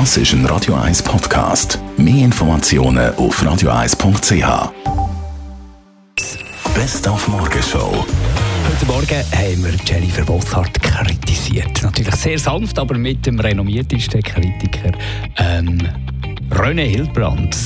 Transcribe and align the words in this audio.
Das 0.00 0.16
ist 0.16 0.32
ein 0.32 0.44
Radio 0.46 0.74
1 0.74 1.04
Podcast. 1.04 1.78
Mehr 1.96 2.24
Informationen 2.24 3.14
auf 3.14 3.40
radio1.ch. 3.40 4.72
Best 6.74 7.06
auf 7.06 7.28
Morgenshow. 7.28 8.04
Heute 8.68 8.86
Morgen 8.86 9.22
haben 9.30 9.64
wir 9.64 9.74
Jennifer 9.86 10.24
Bosshardt 10.24 10.82
kritisiert. 10.82 11.80
Natürlich 11.80 12.16
sehr 12.16 12.40
sanft, 12.40 12.76
aber 12.76 12.98
mit 12.98 13.24
dem 13.24 13.38
renommiertesten 13.38 14.20
Kritiker 14.20 14.90
ähm, 15.36 15.78
René 16.50 16.86
Hildbrand, 16.86 17.56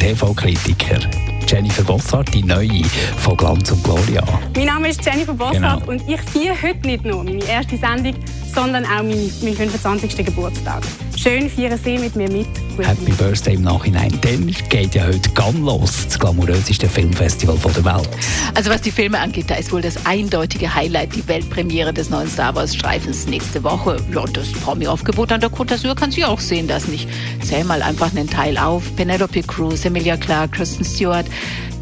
TV-Kritiker. 0.00 1.00
Jennifer 1.46 1.82
Bosshardt, 1.82 2.32
die 2.32 2.42
neue 2.42 2.82
von 3.18 3.36
Glanz 3.36 3.70
und 3.70 3.84
Gloria. 3.84 4.24
Mein 4.56 4.64
Name 4.64 4.88
ist 4.88 5.04
Jennifer 5.04 5.34
Bosshardt 5.34 5.86
genau. 5.86 5.92
und 5.92 6.08
ich 6.08 6.20
feiere 6.22 6.56
heute 6.62 6.86
nicht 6.86 7.04
nur 7.04 7.22
meine 7.22 7.44
erste 7.44 7.76
Sendung, 7.76 8.14
sondern 8.54 8.86
auch 8.86 9.02
meinen, 9.02 9.30
meinen 9.42 9.54
25. 9.54 10.24
Geburtstag. 10.24 10.82
Schön 11.24 11.48
feiern 11.48 11.80
Sie 11.82 11.96
mit 11.96 12.16
mir 12.16 12.30
mit. 12.30 12.46
Happy 12.76 13.10
Birthday 13.12 13.54
im 13.54 13.62
Nachhinein. 13.62 14.12
Dann 14.20 14.54
geht 14.68 14.94
ja 14.94 15.06
heute 15.06 15.30
ganz 15.30 15.58
los, 15.58 16.04
das 16.04 16.18
glamouröseste 16.18 16.86
Filmfestival 16.86 17.56
der 17.74 17.82
Welt. 17.82 18.10
Also 18.54 18.68
was 18.68 18.82
die 18.82 18.90
Filme 18.90 19.18
angeht, 19.18 19.48
da 19.48 19.54
ist 19.54 19.72
wohl 19.72 19.80
das 19.80 20.04
eindeutige 20.04 20.74
Highlight 20.74 21.16
die 21.16 21.26
Weltpremiere 21.26 21.94
des 21.94 22.10
neuen 22.10 22.28
Star 22.28 22.54
Wars 22.54 22.74
Streifens 22.74 23.26
nächste 23.26 23.64
Woche. 23.64 23.96
Ja, 24.14 24.26
das 24.26 24.52
Promi-Aufgebot 24.52 25.32
an 25.32 25.40
der 25.40 25.48
Côte 25.48 25.76
d'Azur 25.76 25.94
kann 25.94 26.10
sie 26.10 26.26
auch 26.26 26.40
sehen, 26.40 26.68
das 26.68 26.88
nicht. 26.88 27.08
Zähl 27.42 27.64
mal 27.64 27.80
einfach 27.80 28.14
einen 28.14 28.28
Teil 28.28 28.58
auf. 28.58 28.94
Penelope 28.94 29.44
Cruz, 29.44 29.86
Emilia 29.86 30.18
Clarke, 30.18 30.58
Kristen 30.58 30.84
Stewart. 30.84 31.24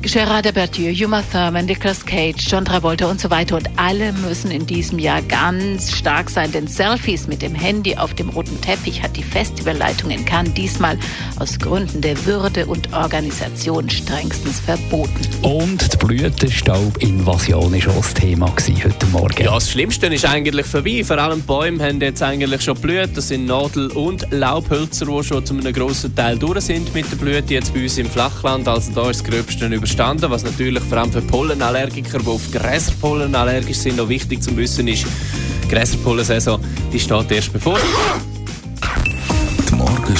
Gerard 0.02 0.44
Depardieu, 0.44 0.92
Uma 1.06 1.22
Thurman, 1.22 1.66
Nicolas 1.66 2.04
Cage, 2.04 2.48
John 2.50 2.64
Travolta 2.64 3.08
und 3.08 3.20
so 3.20 3.30
weiter. 3.30 3.56
Und 3.56 3.70
alle 3.76 4.12
müssen 4.12 4.50
in 4.50 4.66
diesem 4.66 4.98
Jahr 4.98 5.22
ganz 5.22 5.92
stark 5.92 6.28
sein, 6.28 6.50
denn 6.50 6.66
Selfies 6.66 7.28
mit 7.28 7.40
dem 7.40 7.54
Handy 7.54 7.96
auf 7.96 8.12
dem 8.12 8.28
roten 8.28 8.60
Teppich 8.60 9.00
hat 9.00 9.16
die 9.16 9.22
Festivalleitung 9.32 10.10
in 10.10 10.24
Cannes 10.24 10.54
diesmal 10.54 10.98
aus 11.38 11.58
Gründen 11.58 12.00
der 12.00 12.24
Würde 12.26 12.66
und 12.66 12.92
Organisation 12.92 13.88
strengstens 13.88 14.60
verboten. 14.60 15.26
Und 15.42 15.92
die 15.92 15.96
Blütenstaubinvasion 15.96 17.72
war 17.72 17.94
auch 17.94 18.02
das 18.02 18.14
Thema 18.14 18.52
heute 18.84 19.06
Morgen. 19.06 19.42
Ja, 19.42 19.54
das 19.54 19.70
Schlimmste 19.70 20.06
ist 20.06 20.24
eigentlich 20.24 20.66
vorbei. 20.66 21.02
Vor 21.04 21.18
allem 21.18 21.40
Bäume 21.42 21.82
haben 21.84 22.00
jetzt 22.00 22.22
eigentlich 22.22 22.62
schon 22.62 22.76
blüht. 22.78 23.16
Das 23.16 23.28
sind 23.28 23.46
Nadel- 23.46 23.90
und 23.92 24.26
Laubhölzer, 24.30 25.06
die 25.06 25.24
schon 25.24 25.44
zu 25.44 25.54
einem 25.54 25.72
grossen 25.72 26.14
Teil 26.14 26.38
durch 26.38 26.60
sind 26.60 26.94
mit 26.94 27.10
der 27.10 27.16
Blüte. 27.16 27.54
Jetzt 27.54 27.72
bei 27.72 27.82
uns 27.82 27.98
im 27.98 28.06
Flachland. 28.06 28.68
Also 28.68 28.92
da 28.92 29.10
ist 29.10 29.20
das 29.20 29.30
Gröbste 29.30 29.66
über 29.66 29.78
verstanden. 29.78 30.30
Was 30.30 30.44
natürlich 30.44 30.82
vor 30.84 30.98
allem 30.98 31.12
für 31.12 31.22
Pollenallergiker, 31.22 32.18
die 32.18 32.26
auf 32.26 32.50
Gräserpollen 32.50 33.34
allergisch 33.34 33.78
sind, 33.78 33.96
noch 33.96 34.08
wichtig 34.08 34.42
zu 34.42 34.56
wissen 34.56 34.88
ist, 34.88 35.06
die 35.64 35.68
Gräserpollensaison 35.68 36.60
die 36.92 37.00
steht 37.00 37.30
erst 37.30 37.52
bevor. 37.52 37.78